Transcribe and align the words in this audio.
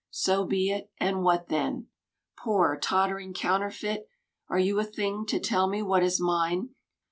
So 0.09 0.45
be 0.47 0.71
it, 0.71 0.89
and 0.97 1.21
what 1.21 1.49
then? 1.49 1.89
Poor, 2.39 2.75
tottering 2.75 3.35
counterfeit, 3.35 4.07
Are 4.49 4.57
you 4.57 4.79
a 4.79 4.83
thing 4.83 5.27
to 5.27 5.39
tell 5.39 5.67
me 5.67 5.83
what 5.83 6.01
is 6.01 6.19
mine? 6.19 6.69